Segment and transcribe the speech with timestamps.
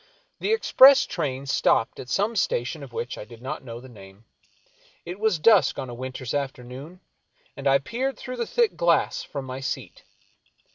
[0.39, 4.25] The express train stopped at some station of which I did not know the name.
[5.05, 7.01] It was dusk on a winter's afternoon,
[7.55, 10.03] and I peered through the thick glass .from my seat.